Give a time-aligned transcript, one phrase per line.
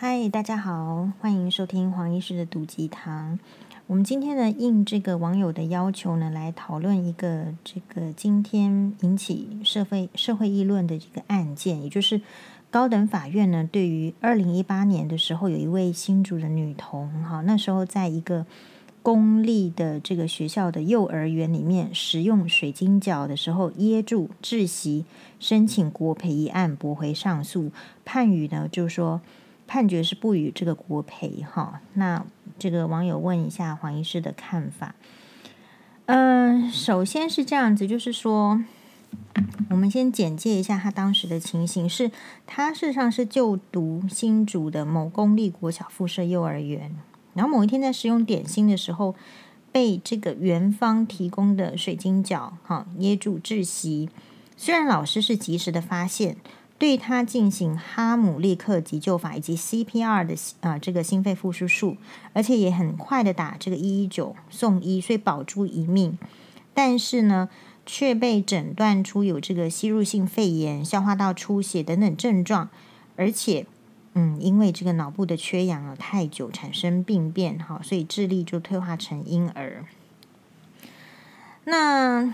[0.00, 3.36] 嗨，大家好，欢迎收听黄医师的毒鸡汤。
[3.88, 12.20] 我们今天呢，应这个网友的要求呢，来讨论一个这个今天引起社会社会议论的这个案件，也就是
[12.70, 18.46] 高等法院呢，对于二零一八年的时候，有一位新竹的女童，哈，那时候在一个
[19.02, 25.04] 公立的这个学校的幼儿园里面使用水晶脚的时候噎住窒息，
[25.40, 27.72] 申请国赔一案驳回上诉，
[28.04, 29.20] 判语呢就是说。
[29.68, 32.24] 判决是不予这个国赔哈，那
[32.58, 34.94] 这个网友问一下黄医师的看法。
[36.06, 38.64] 嗯、首先是这样子，就是说，
[39.68, 42.10] 我们先简介一下他当时的情形是，
[42.46, 46.96] 他事实上是就读新竹的某公立国小附设幼儿园，
[47.34, 49.14] 然后某一天在使用点心的时候，
[49.70, 54.08] 被这个园方提供的水晶饺哈噎住窒息，
[54.56, 56.38] 虽然老师是及时的发现。
[56.78, 61.96] 对他进行哈姆立克急救法以及 CPR 的啊、这个心肺复苏术，
[62.32, 66.16] 而且也很快的打这个一一九送医，所以保住一命。
[66.72, 67.48] 但是呢，
[67.84, 72.68] 却被诊断出有这个吸入性肺炎、消化道出血等等症状，
[73.16, 73.66] 而且
[74.14, 79.84] 嗯，因为这个脑部的缺氧了太久，产生病变哈，所以智力就退化成婴儿。
[81.64, 82.32] 那。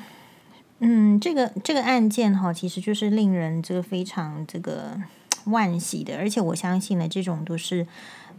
[0.86, 5.00] 嗯，这个这个案件哈，其实就是令人这个非常这个
[5.46, 7.86] 惋惜的，而且我相信呢，这种都是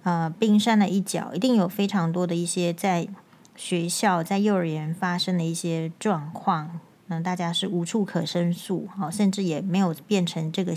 [0.04, 3.08] 呃冰山的一角，一定有非常多的一些在
[3.56, 10.76] 学校、在幼儿园发生的一些状况，那大家是无处可申诉，哈，甚至也没有变成这个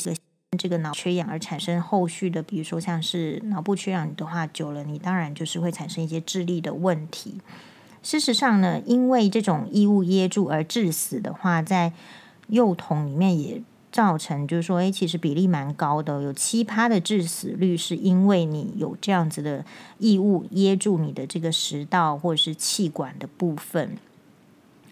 [0.57, 7.43] 这个脑缺氧而产生后续的，比如说像是脑部缺氧的话，久了你当然就是会产生一些智力的问题。
[8.03, 11.93] 事实上呢，因为这种异物噎住而致死的话，在
[12.49, 13.61] 幼童里面也
[13.91, 19.65] 造成，就是说，诶，其实比例蛮高的，有七趴的致死率是因为你有这样子的
[19.99, 23.97] 异物噎住你的这个食道或者是气管的部分。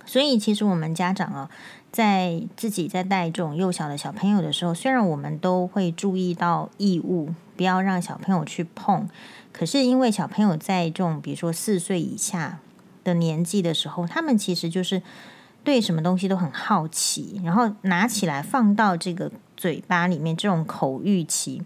[0.05, 1.51] 所以，其实我们家长啊，
[1.93, 9.09] 在自己在带这种幼小的小朋友的时候，虽然我们都会注意到异物，不要让小朋友去碰，
[9.53, 12.59] 可是因为小朋友在这种，比如说四岁以下。
[13.07, 15.01] 的年纪的时候，他们其实就是
[15.63, 21.63] 对什么东西都很好奇，然后拿起来放到这个嘴巴里面，这种口欲期，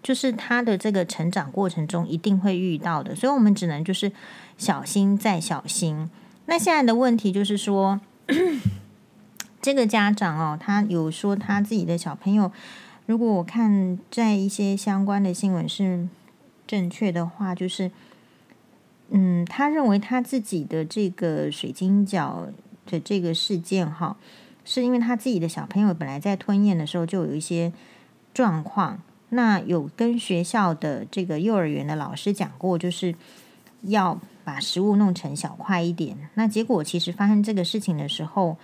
[0.00, 4.12] 就是他的这个成长过程中一定会遇到的，所以我们只能就是
[4.56, 6.08] 小心再小心。
[6.46, 8.00] 那现在的问题就是说，
[9.60, 12.52] 这个家长哦，他有说他自己的小朋友，
[13.06, 16.06] 如果我看在一些相关的新闻是
[16.66, 17.90] 正确的话，就是。
[19.10, 22.48] 嗯，他认为他自己的这个水晶脚
[22.86, 24.16] 的这个事件哈，
[24.64, 27.72] 是因为他自己的小朋友本来在吞咽的时候就有一些
[28.32, 33.14] 状况，那有跟学校的这个幼儿园的老师讲过，就是
[33.82, 36.16] 要把食物弄成小块一点。
[36.34, 38.56] 那结果其实发生这个事情的时候，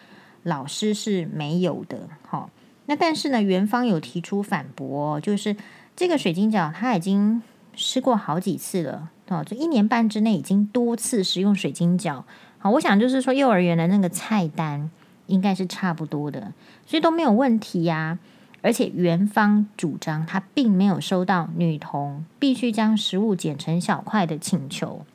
[0.43, 2.51] 老师是没有的哈。
[2.87, 5.55] 那但是呢，园方有提出反驳，就是
[5.95, 7.41] 这个水晶饺他已经
[7.75, 9.11] 吃过好几次了。
[9.31, 12.25] 哦，这一年半之内已经多次使用水晶饺。
[12.59, 14.91] 好，我想就是说幼儿园的那个菜单
[15.29, 16.53] 应该是差不多的，
[16.85, 18.19] 所以都没有问题呀。
[18.61, 25.07] 而且园方主张他并没有收到女童必须将食物剪成小块的请求。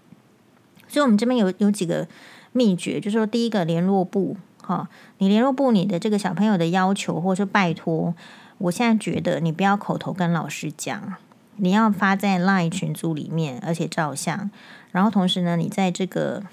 [0.87, 2.07] 所以我们这边有有几个
[2.53, 4.87] 秘诀，就是说第一个联络部，哈，
[5.17, 8.15] 你联络部你的这个小朋友的要求或者说拜托，
[8.59, 11.15] 我现在觉得你不要口头跟老师讲。
[11.57, 14.49] 你要发在 LINE 群组里面，而且照相，
[14.91, 16.43] 然后同时呢，你在这个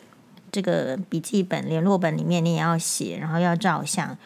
[0.51, 4.17] 这个笔记本联络本里面，你也要写，然后要照相，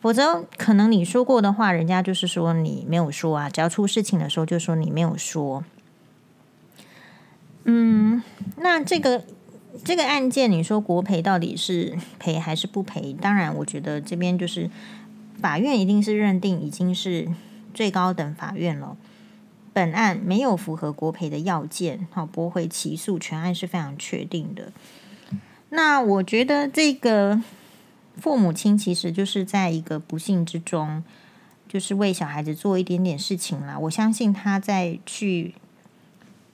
[0.00, 5.64] 否则可能你说过的话，人家就是说你没有说啊，只要出事情的时候就说你没有说。
[7.64, 8.22] 嗯，
[8.58, 9.24] 那这个
[9.84, 13.14] 这个案件，你说国赔到底是赔还是不赔？
[13.14, 14.68] 当然，我觉得这边就是
[15.40, 17.28] 法院一定是认定已经是
[17.72, 18.96] 最高等法院了。
[19.74, 24.72] 本案没有符合国赔的要件，好，驳回起诉，全案是非常确定的。
[25.70, 27.42] 那我觉得这个
[28.16, 31.02] 父母亲其实就是在一个不幸之中，
[31.68, 33.76] 就是为小孩子做一点点事情啦。
[33.76, 35.56] 我相信他在去，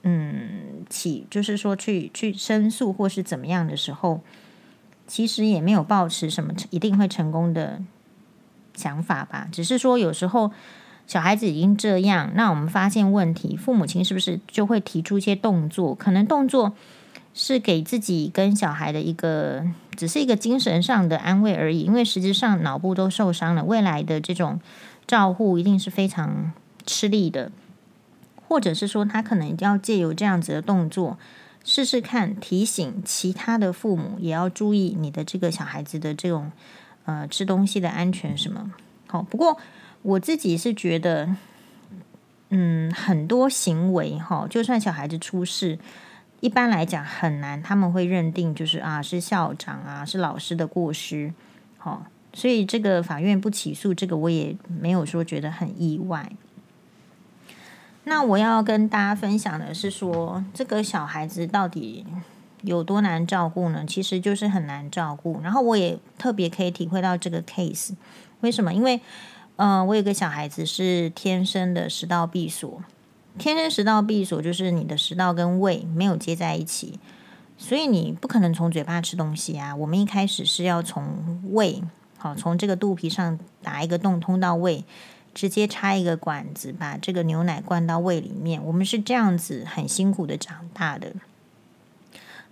[0.01, 4.21] 嗯，起就是说去去申诉或是怎么样的时候，
[5.05, 7.79] 其实也没有抱持什么一定会成功的
[8.73, 10.51] 想法吧，只是说有时候。
[11.07, 15.93] 小孩子已经这样，那我们发现问题，父母亲是不是就会提出一些动作？
[15.93, 16.73] 可能动作
[17.33, 19.65] 是给自己跟小孩的一个，
[19.95, 21.81] 只是一个精神上的安慰而已。
[21.81, 24.59] 因为实际上脑部都受伤了，未来的这种
[25.05, 26.53] 照护一定是非常
[26.85, 27.51] 吃力的。
[28.47, 31.17] 或者是说他可能要借由这样子的动作
[31.63, 36.51] 试试看，提醒其他的父母也要注意你的这个小孩子的这种
[37.05, 38.71] 呃吃东西的安全什么。
[39.07, 39.57] 好，不过
[40.01, 41.35] 我自己是觉得，
[42.49, 45.77] 嗯，很多行为哈，就算小孩子出事，
[46.39, 51.33] 一般来讲很难他们会认定就是啊是校长啊是老师的过失，
[51.77, 56.31] 好，所以这个法院不起诉，这个我也没有说觉得很意外。
[58.03, 62.03] 那我要跟大家分享的是说，这个小孩子到底
[62.61, 63.85] 有多难照顾呢？
[63.87, 65.39] 其实就是很难照顾。
[65.43, 67.91] 然后我也特别可以体会到这个 case，
[68.39, 68.73] 为什么？
[68.73, 68.99] 因为，
[69.55, 72.83] 呃，我有个小孩子是天生的食道闭锁，
[73.37, 76.99] 天生食道闭锁就是你的食道跟胃没有接在一起，
[77.57, 79.75] 所以你不可能从嘴巴吃东西啊。
[79.75, 81.81] 我们一开始是要从胃，
[82.17, 84.83] 好，从这个肚皮上打一个洞通到胃。
[85.33, 88.61] 直接插一个管子，把这个牛奶灌到胃里面。
[88.65, 91.13] 我们是这样子很辛苦的长大的，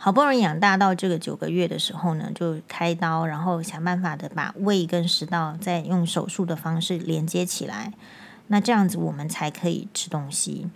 [0.02, 7.94] 好不容易养大到这个九个月的时候呢，就开刀，然后想办法的把胃跟食道再用手术的方式连接起来。
[8.48, 10.70] 那这样子我们才可以吃东西。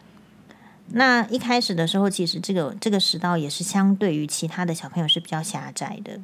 [0.87, 6.19] 那一开始的时候，其实这个这个食道也是相对于其他的小朋友是比较狭窄的。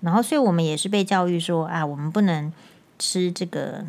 [0.00, 2.52] 然后，所以我们也是被教育说啊，我们不能
[2.98, 3.84] 吃这个。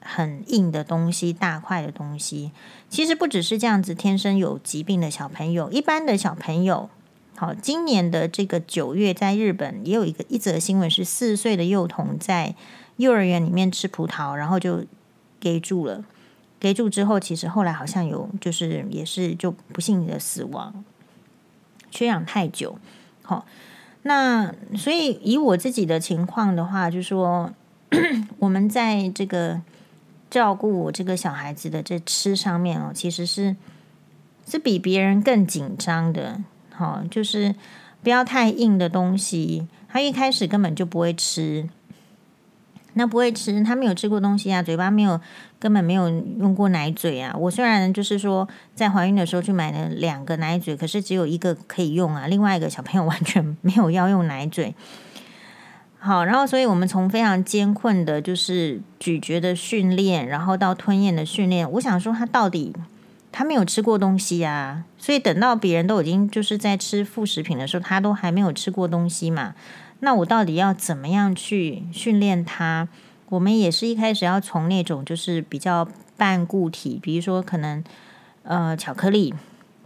[0.00, 2.50] 很硬的东西，大块的东西，
[2.88, 3.94] 其实不只是这样子。
[3.94, 6.88] 天生有疾病的小朋友，一般的小朋友，
[7.38, 12.54] 好，今年的这个九月，在日本也有一个一则新闻，是四岁的幼童在
[12.96, 14.84] 幼儿园里面吃葡萄，然后就
[15.38, 16.04] 给住了。
[16.58, 20.84] 给住之后，其实后来好像有，就是也是就不幸的死亡，
[21.90, 22.78] 缺氧太久。
[23.22, 23.46] 好，
[24.02, 27.52] 那所以以我自己的情况的话，就说
[28.38, 29.62] 我们在这个。
[30.30, 33.56] 照顾我这个小孩子的这吃上面哦，其实是
[34.46, 36.44] 是比别人更紧张的。
[36.78, 37.52] 好，就是
[38.04, 41.68] 不要太硬的东西，他一开始根本就不会吃。
[42.94, 45.20] 那不会吃，他没有吃过东西啊，嘴巴没有，
[45.58, 47.34] 根本没有用过奶嘴啊。
[47.36, 54.72] 我虽然就是说在怀孕的时候去买了两个奶嘴，可是只有一个可以用啊，另外一个小朋友 完全没有要用奶嘴。
[55.98, 61.68] 好，然后所以我们从非常艰困的，就是咀嚼的训练，然后到吞咽的训练。
[61.72, 62.72] 我想说，他到底
[63.38, 69.54] 他没有吃过东西啊，所以等到别人都已经就是在吃副食品的时候，他都还没有吃过东西嘛。
[70.00, 72.88] 那我到底要怎么样去训练他？
[73.28, 75.86] 我们也是一开始要从那种就是比较
[76.16, 77.84] 半固体，比如说可能
[78.42, 79.32] 呃巧克力，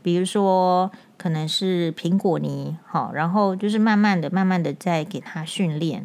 [0.03, 0.91] 比如说。
[1.19, 6.05] 可能是苹果泥，好，然后就是慢慢的、慢慢的再给他训练。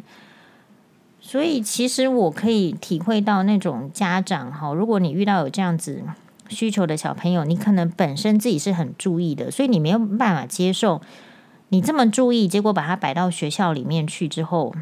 [1.20, 6.04] 所以其实我可以体会到那种家长，哈，如果你遇到有这样子
[6.48, 11.00] 需求的小朋友，你可能本身自己是很注意的，所以你没有办法接受
[11.68, 14.74] 你这么注意，结果把他摆到学校里面去之后，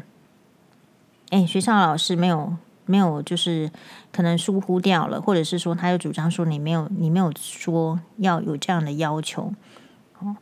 [1.29, 2.55] 哎，学校老师没有
[2.85, 3.69] 没有，就是
[4.11, 9.53] 可能疏忽掉了，或者是说他又主张说你没有你没有说要有这样的要求。
[10.19, 10.35] 哦，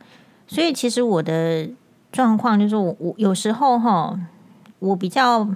[0.46, 1.68] 所以其实我的
[2.12, 4.18] 状况就是我，我有时候哈，
[4.78, 5.48] 我比较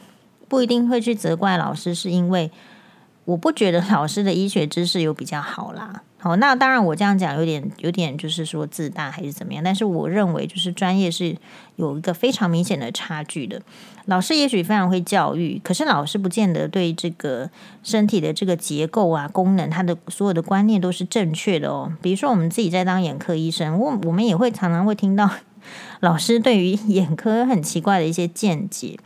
[0.49, 2.51] 不一定会去责怪老师，是因为
[3.31, 6.03] 我不觉得老师的医学知识有比较好啦。
[6.19, 11.37] 好，那当然我这样讲有点有点就是说自大还是怎么样，但是我认为就是专业是
[11.77, 13.63] 有一个非常明显的差距的。
[14.07, 17.49] 老师也许非常会教育，可是老师不见得对这个
[17.85, 21.93] 身体的这个结构啊、功能，他的所有的观念都是正确的哦。
[22.03, 25.31] 比如说我们自己在当眼科医生，我我们也会常常会听到
[26.01, 28.99] 老师对于眼科很奇怪的一些见解，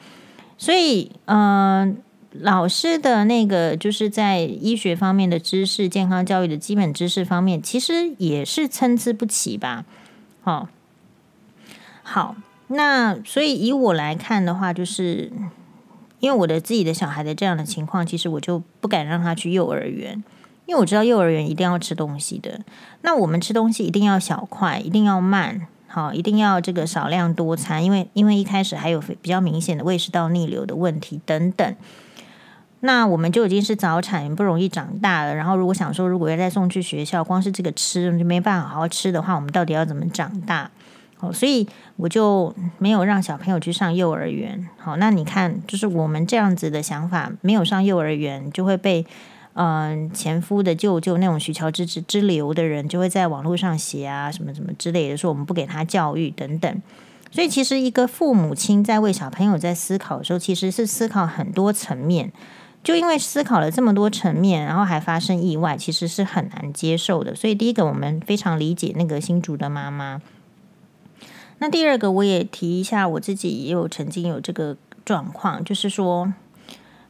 [0.57, 1.99] 所以嗯。
[2.41, 9.85] 老师的那个就是在医学方面的知识、健康教育的基本知识方面，其实也是参差不齐吧。
[10.43, 10.69] 好，
[12.03, 12.35] 好，
[12.67, 15.31] 那所以以我来看的话，就是
[16.19, 20.23] 因为我的自己的小孩的这样的情况，其实我就不敢让他去幼儿园，
[20.67, 22.61] 因为我知道幼儿园一定要吃东西的。
[23.03, 31.77] 那我们吃东西一定要小块，一定要慢，好，一定要这个少量多餐，因为因为一开始还有比较明显的胃食道逆流的问题等等。
[32.85, 35.35] 那我们就已经是早产，不容易长大了。
[35.35, 40.71] 然后如果想说，如果要再送去学校，光是这个吃就没办法好好吃的话，我们到底要怎么长大？
[41.17, 44.69] 好，所以我就没有让小朋友去上幼儿园。
[44.77, 49.07] 好，那你看，就是我们这样子的想法，没有上幼儿园，就会被
[49.55, 56.83] 嗯、前夫的舅舅那种徐桥之之之流的人，就会在网络上写啊什么什么之类的，说我们不给他教育等等。
[57.31, 62.31] 所以其实一个父母亲在为小朋友在思考的时候，其实是思考很多层面。
[62.85, 67.35] 就因为思考了这么多层面，然后还发生意外，其实是很难接受的。
[67.35, 70.21] 所以第一个，我们非常理解那个新竹的妈妈。
[71.61, 76.35] 那第二个，我也提一下，我自己也有曾经有这个状况，就是说，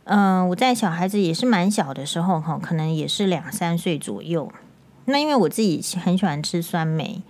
[0.04, 4.52] 嗯、呃，我在小孩子也是蛮小的时候，哈，可能也是两三岁左右。
[5.06, 7.20] 那因为我自己很喜欢吃酸梅，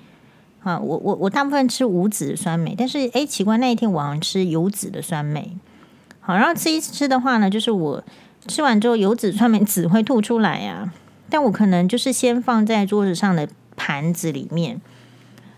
[0.62, 5.56] 啊，我我我大部分吃无籽酸梅，但是诶，奇怪，那一天我好像吃有籽的酸梅，
[6.20, 8.04] 好，然后吃一吃的话呢，就是我。
[8.46, 10.92] 吃完之后，油脂酸梅籽会吐出来呀、
[11.30, 14.80] 但我可能就是先放在桌子上的盘子里面，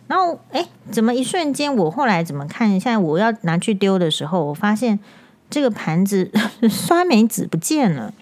[0.07, 1.75] 然后哎，怎么一瞬间？
[1.75, 2.71] 我后来怎么看？
[2.71, 4.99] 现在我要拿去丢的时候，我发现
[5.50, 6.31] 这个盘子
[6.71, 8.14] 酸梅籽不见了。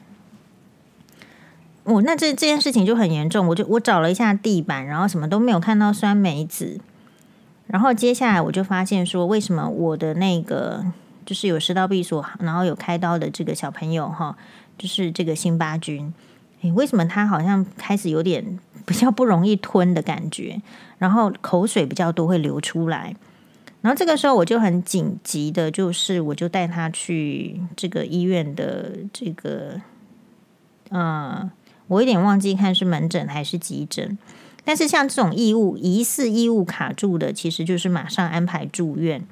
[1.84, 3.46] 我、哦、那这这件事情就很严重。
[3.48, 6.80] 我就我找了一下地板，然后什么都没有看到酸梅籽。
[7.66, 10.86] 然后接下来我就发现说，为什么我的那个。
[11.24, 14.36] 就是有食道闭锁，然后有开刀的这个小朋友哈，
[14.76, 16.12] 就是这个辛巴菌，
[16.62, 20.60] 诶，为什么他好像开始有点比较不容易吞的感觉，
[20.98, 23.14] 然后口水比较多会流出来，
[23.80, 29.80] 然后这个时候我就很紧急的，就是我就带他去这个医院的这个，
[30.90, 31.50] 呃，
[31.86, 34.18] 我有点忘记看是门诊还是急诊，
[34.64, 39.26] 但是像这种异物疑似异物卡住的，其实就是马上安排住院。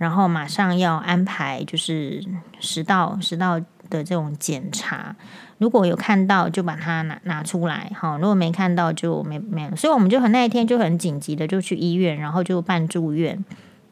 [0.00, 2.24] 然后马上要安排，就是
[2.58, 5.14] 食道食道的这种检查。
[5.58, 8.16] 如果有看到，就把它拿拿出来，哈。
[8.16, 9.76] 如果没看到，就没没有。
[9.76, 13.44] 所以我们就很那一天就很紧急的就去医院，然后就办住院，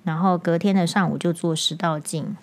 [0.05, 2.35] 然后隔天的上午就做食道镜。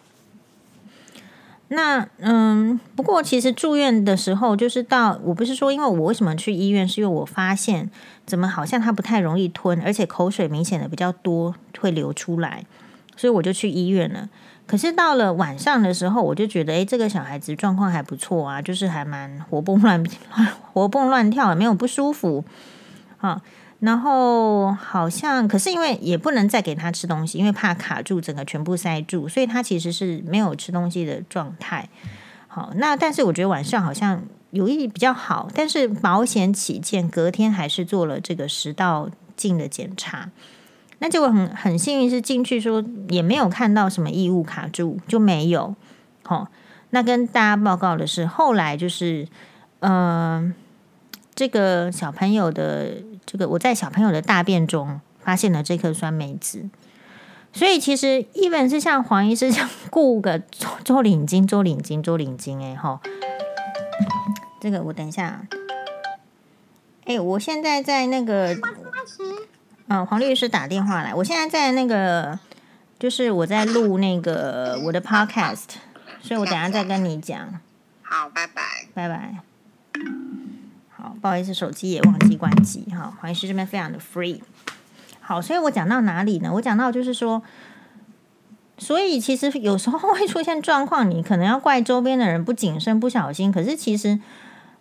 [1.69, 7.89] 那嗯，不过其实住院的时候，就是到我不是说，因为我为什么去医院，是因为我发现
[8.27, 12.63] 怎么好像它不太容易吞，而且口水明显的比较多，会流出来。
[13.15, 14.29] 所以我就去医院了。
[14.67, 20.03] 可是到了晚上的时候，我就觉得，诶，这个小孩子状况还不错啊，就是还蛮活蹦乱
[20.73, 22.43] 活蹦乱跳，没有不舒服。
[23.17, 23.41] 好，
[23.79, 31.87] 然后好像，可是因为也不能再给他吃东西，因为怕卡住，整个全部塞住，所以他其实是没有吃东西的状态。
[32.47, 40.31] 好，那但是我觉得晚上好像有一比较好，但是保险起见，隔天还是做了这个食道镜的检查。
[40.99, 45.75] 那结果很很幸运，是进去说也没有看到什么异物卡住，就没有。
[46.23, 46.47] 好、哦，
[46.91, 49.27] 那跟大家报告的是，后来就是，
[49.79, 50.55] 嗯、
[51.35, 52.93] 这个小朋友的
[53.25, 56.69] 这个，我在小朋友的大便中发现了这颗酸梅子。
[57.51, 60.39] 所以其实一本是像黄医师这样顾个
[60.83, 62.99] 周领巾、周领巾、周领巾，哎哈，
[64.61, 65.45] 这个我等一下，
[67.05, 68.55] 哎，我现在在那个。
[69.87, 72.39] 嗯，黄律师打电话来，我现在在那个，
[72.97, 75.75] 就是我在录那个我的 podcast，
[76.21, 77.59] 所以我等下再跟你讲。
[78.01, 78.61] 好，拜拜，
[78.95, 79.35] 拜拜。
[80.89, 83.15] 好，不好意思，手机也忘记关机哈。
[83.21, 84.41] 黄律师这边非常的 free。
[85.21, 86.51] 好，所以我讲到哪里呢？
[86.53, 87.43] 我讲到就是说，
[88.79, 94.19] 所以其实有时候会出现状况，你可能要怪周边的人不谨慎、不小心，可是其实。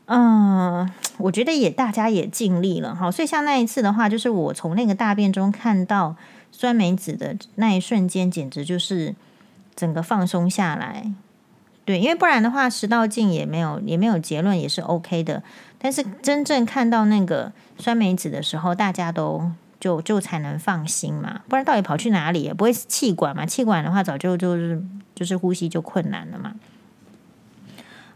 [0.07, 6.15] 嗯， 我觉得也大家也尽力了哈，所以像那一次的话，就是我从那个大便中看到
[6.53, 9.15] 酸梅子的那一瞬间，简直就是
[9.75, 11.11] 整个放松下来。
[11.87, 15.43] 对，因为不然的话，食道镜也没有也没有结论，也是 OK 的。
[15.79, 22.43] 但是真正看到那个酸梅子的时候，大家都就就才能放心嘛，不然到底跑去哪里？
[22.43, 24.83] 也不会气管嘛，气管的话早就就是
[25.15, 26.55] 就是呼吸就困难了嘛。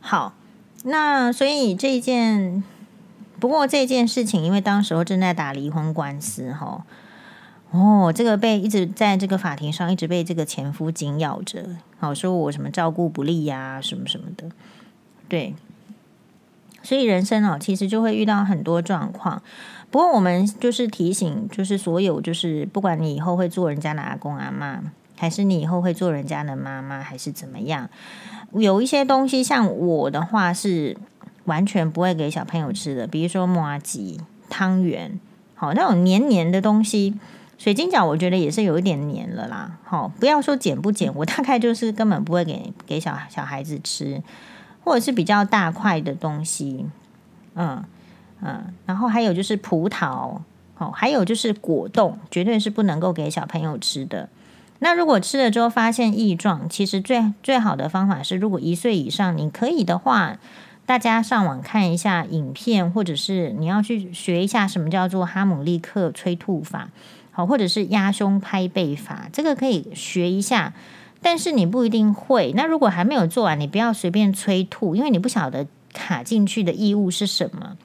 [0.01, 0.35] 好。
[0.85, 2.63] 那所以这件，
[3.41, 6.85] 不过这件事情，因为当时候正在打离婚官司，哈，
[7.73, 14.49] 哦，这个被一直在这个法庭上一直被这个前夫紧咬着，好说我什么照顾不力呀，什么什么的，
[15.29, 15.55] 对，
[16.83, 19.43] 所以人生哦，其实就会遇到很多状况。
[19.91, 24.79] 不过我们就是提醒，就是所有就是不管你以后会做人家的阿公阿嬷，
[25.19, 27.91] 还是你以后会做人家的妈妈，还是怎么样。
[28.53, 30.97] 有一些东西，像我的话是
[31.45, 35.19] 完全不会给小朋友吃的，比如说麻吉、汤圆，
[35.55, 37.19] 好那种黏黏的东西，
[37.59, 39.79] 水晶饺我觉得也是有一点黏了啦。
[39.85, 44.23] 好，不要说碱不碱，我大概就是根本不会给给小小孩子吃，
[44.85, 46.87] 或者是比较大块的东西，
[47.55, 47.85] 嗯
[48.41, 50.39] 嗯，然后还有就是葡萄，
[50.75, 54.29] 好，还有就是果冻，绝对是不能够给小朋友吃的。
[54.81, 60.39] 那如果吃了之后发现异状，其实最最好的方法是，如果一岁以上，你可以的话，
[60.87, 66.91] 大家上网看一下影片，或者是你要去学一下什么叫做哈姆立克催吐法，
[67.33, 70.73] 好，或者是压胸拍背法，这个可以学一下。
[71.21, 72.53] 但是你不一定会。
[72.55, 77.77] 那如果还没有做完，你不要随便催吐，因为你不晓得卡进去的异物是什么。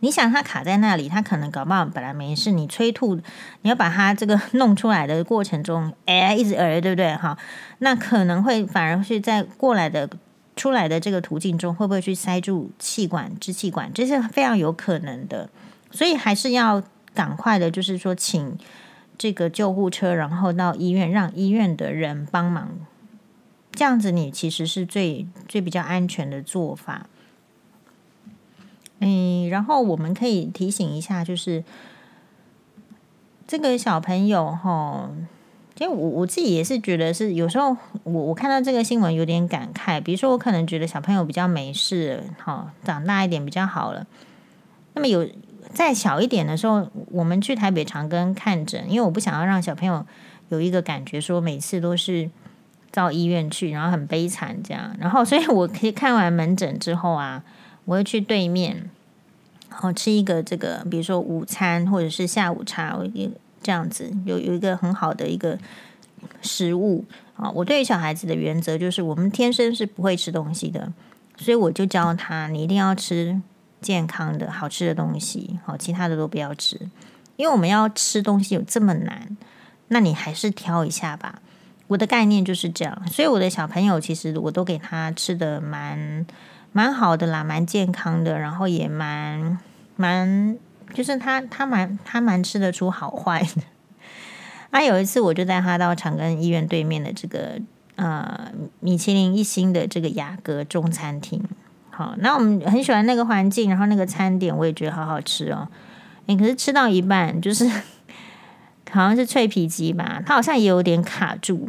[0.00, 2.50] 你想它卡在那里，它可能搞不好本来没事。
[2.50, 3.14] 你催吐，
[3.62, 7.14] 你要把它这个 弄出来的过程中，哎，一直呃，对不对？
[7.16, 7.38] 哈，
[7.78, 10.08] 那可能会反而是在过来的
[10.56, 13.92] 出来的这个途径中，会不会去塞住气管、支气管？
[13.92, 15.48] 这是非常有可能的。
[15.90, 16.82] 所以还是要
[17.14, 18.56] 赶快的，就是说请
[19.18, 22.70] 这个救护车，然后到医院，让医院的人帮忙。
[23.72, 27.06] 这样子，你其实是最最比较安全的做法。
[29.02, 31.64] 嗯，然后我们可以提醒一下，就是
[33.46, 35.10] 这个小朋友哈，
[35.78, 39.98] 因为我我自己也是觉得是有时候我我看到这个新闻有点感慨。
[40.00, 44.06] 比如说，我可能觉得小朋友比较没事，哈，长大一点比较好了。
[44.92, 45.26] 那么有
[45.72, 50.04] 再小一点的时候，我们去台北长庚看诊，因为我不想要让小朋友
[50.50, 52.28] 有一个感觉说每次都是
[52.90, 54.94] 到医院去，然后很悲惨这样。
[54.98, 57.42] 然后，所以我可以看完门诊之后啊。
[57.90, 58.88] 我会去对面，
[59.68, 63.04] 好吃一个这个，比如说午餐或者是下午茶，我
[63.60, 65.58] 这样子有有一个很好的一个
[66.40, 67.04] 食物
[67.34, 67.50] 啊。
[67.50, 70.92] 我对于小孩子的原则就是，我们天生是不会吃东西的，
[71.36, 73.42] 所以我就教他，你一定要吃
[73.80, 76.78] 健康的好吃的东西，好，其他的都不要吃，
[77.34, 79.36] 因为我们要吃东西有这么难，
[79.88, 81.42] 那你还是挑一下吧。
[81.88, 86.24] 我的概念就是这样，所以我的小朋友其实我都给他吃的蛮。
[86.72, 89.58] 蛮好的啦，蛮健康的，然后也蛮
[89.96, 90.56] 蛮，
[90.94, 93.62] 就是他他蛮他蛮吃得出好坏的。
[94.70, 97.60] 啊，有一次我就带他到长庚医院对面的这个
[97.96, 101.42] 呃米其林一星的这个雅阁中餐厅。
[101.90, 105.66] 好，那我们很喜欢那个环境，然后那个餐点我也觉得好好吃哦。
[106.26, 107.68] 诶，可是吃到一半，就是
[108.92, 111.68] 好像是脆皮鸡吧，它好像也有点卡住。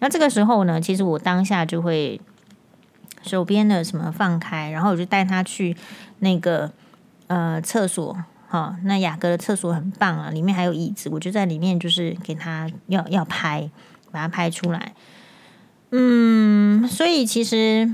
[0.00, 2.20] 那这个时候呢，其实我当下就会。
[3.22, 5.76] 手边的什么放开，然后我就带他去
[6.18, 6.70] 那个
[7.28, 8.16] 呃厕所，
[8.48, 13.70] 哈、那雅阁的厕所很棒啊，里面还有椅子，我就在里面就是给他要要拍，
[14.10, 14.92] 把他拍出来。
[15.90, 17.92] 嗯，所以其实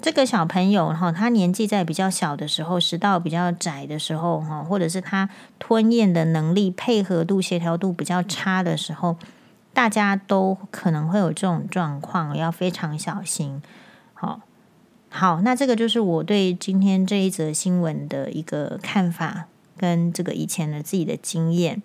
[0.00, 9.16] 这个小朋友哈、他年纪在比较小的时候，食道比较窄的时候，哈，或者是他吞咽的能力、配合度、协调度比较差的时候，
[9.72, 13.60] 大家都可能会有这种状况，要非常小心。
[15.10, 21.82] 好，那这个就是我对今天这一则新闻的一个看法，跟这个以前的自己的经验。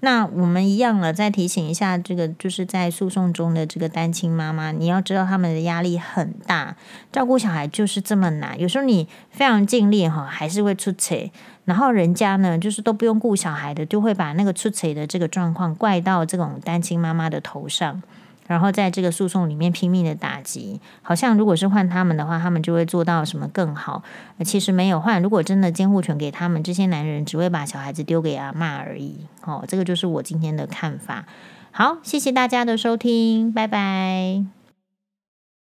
[0.00, 6.76] 那我们一样了，再提醒一下，这个就是在诉讼中的这个单亲妈妈，你要知道他们的压力很大，
[7.10, 8.60] 照顾小孩就是这么难。
[8.60, 11.32] 有时候你非常尽力哈，还是会出错，
[11.64, 18.00] 然后人家呢，就是都不用顾小孩的，就会把那个出错的这个状况怪到这种单亲妈妈的头上。
[18.48, 24.02] 然后在这个诉讼里面拼命的打击，好像如果是换他们的话，他们就会做到什么更好。
[24.44, 29.26] 其实没有换，如果真的监护权给他们，这些男人只会把小孩子丢给阿嬷而已。
[29.44, 31.26] 哦，这个就是我今天的看法。
[31.70, 34.57] 好，谢谢大家的收听，拜拜。